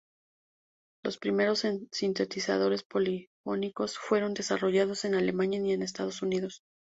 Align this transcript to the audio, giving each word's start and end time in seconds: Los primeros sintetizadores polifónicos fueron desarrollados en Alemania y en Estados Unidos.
Los 1.03 1.19
primeros 1.19 1.63
sintetizadores 1.91 2.81
polifónicos 2.81 3.99
fueron 3.99 4.33
desarrollados 4.33 5.05
en 5.05 5.13
Alemania 5.13 5.59
y 5.63 5.73
en 5.73 5.83
Estados 5.83 6.23
Unidos. 6.23 6.63